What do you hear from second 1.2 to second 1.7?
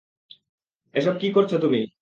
কী করছো